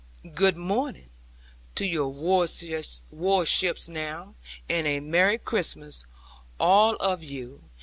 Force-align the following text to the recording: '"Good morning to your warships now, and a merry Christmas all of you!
'"Good 0.33 0.57
morning 0.57 1.09
to 1.75 1.85
your 1.85 2.07
warships 2.09 3.87
now, 3.87 4.33
and 4.67 4.87
a 4.87 4.99
merry 4.99 5.37
Christmas 5.37 6.05
all 6.59 6.95
of 6.95 7.23
you! 7.23 7.61